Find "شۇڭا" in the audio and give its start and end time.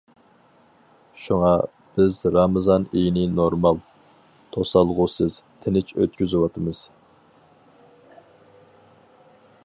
1.23-1.49